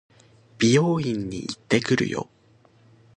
[0.57, 2.27] 美容院に行ってくるよ。